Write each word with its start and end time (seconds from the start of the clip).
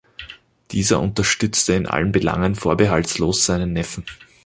Dieser 0.71 0.99
unterstützte 0.99 1.73
in 1.75 1.85
allen 1.85 2.11
Belangen 2.11 2.55
vorbehaltlos 2.55 3.45
seinen 3.45 3.71
Neffen. 3.73 4.03